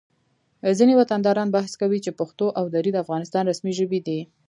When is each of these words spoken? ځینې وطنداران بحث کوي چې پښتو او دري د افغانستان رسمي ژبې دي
ځینې 0.77 0.93
وطنداران 0.97 1.47
بحث 1.55 1.71
کوي 1.81 1.99
چې 2.05 2.11
پښتو 2.19 2.45
او 2.59 2.65
دري 2.75 2.89
د 2.93 2.97
افغانستان 3.03 3.43
رسمي 3.51 3.73
ژبې 3.79 3.99
دي 4.07 4.19